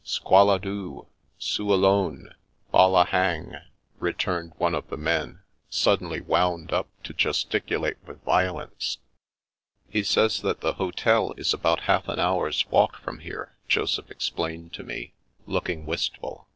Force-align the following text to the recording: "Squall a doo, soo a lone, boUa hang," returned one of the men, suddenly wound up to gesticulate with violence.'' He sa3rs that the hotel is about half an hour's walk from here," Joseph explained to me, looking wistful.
"Squall 0.03 0.49
a 0.49 0.57
doo, 0.59 1.05
soo 1.37 1.71
a 1.71 1.75
lone, 1.77 2.33
boUa 2.73 3.05
hang," 3.09 3.53
returned 3.99 4.53
one 4.57 4.73
of 4.73 4.89
the 4.89 4.97
men, 4.97 5.43
suddenly 5.69 6.19
wound 6.19 6.73
up 6.73 6.87
to 7.03 7.13
gesticulate 7.13 7.97
with 8.07 8.19
violence.'' 8.23 8.97
He 9.91 10.01
sa3rs 10.01 10.41
that 10.41 10.61
the 10.61 10.73
hotel 10.73 11.35
is 11.37 11.53
about 11.53 11.81
half 11.81 12.07
an 12.07 12.17
hour's 12.19 12.65
walk 12.71 12.99
from 13.03 13.19
here," 13.19 13.55
Joseph 13.67 14.09
explained 14.09 14.73
to 14.73 14.83
me, 14.83 15.13
looking 15.45 15.85
wistful. 15.85 16.47